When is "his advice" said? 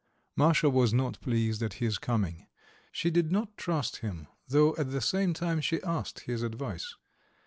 6.21-6.95